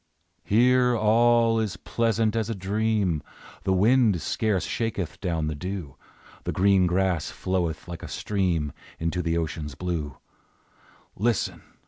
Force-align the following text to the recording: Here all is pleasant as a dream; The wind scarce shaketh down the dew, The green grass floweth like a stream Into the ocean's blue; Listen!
Here 0.43 0.97
all 0.97 1.59
is 1.59 1.77
pleasant 1.77 2.35
as 2.35 2.49
a 2.49 2.55
dream; 2.55 3.21
The 3.65 3.71
wind 3.71 4.19
scarce 4.19 4.63
shaketh 4.65 5.21
down 5.21 5.45
the 5.45 5.53
dew, 5.53 5.95
The 6.43 6.51
green 6.51 6.87
grass 6.87 7.29
floweth 7.29 7.87
like 7.87 8.01
a 8.01 8.07
stream 8.07 8.73
Into 8.97 9.21
the 9.21 9.37
ocean's 9.37 9.75
blue; 9.75 10.17
Listen! 11.15 11.61